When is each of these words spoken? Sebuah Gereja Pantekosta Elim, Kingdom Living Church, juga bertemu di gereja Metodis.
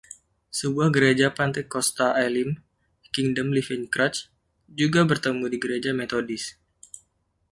Sebuah 0.59 0.89
Gereja 0.95 1.27
Pantekosta 1.37 2.07
Elim, 2.25 2.49
Kingdom 3.15 3.47
Living 3.55 3.83
Church, 3.93 4.17
juga 4.81 5.01
bertemu 5.11 5.43
di 5.53 5.57
gereja 5.63 5.91
Metodis. 5.99 6.43